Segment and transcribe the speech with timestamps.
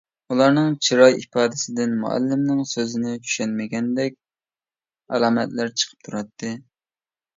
[0.33, 4.17] ئۇلارنىڭ چىراي ئىپادىسىدىن مۇئەللىمنىڭ سۆزىنى چۈشەنمىگەندەك
[5.15, 6.57] ئالامەتلەر چىقىپ تۇراتتى.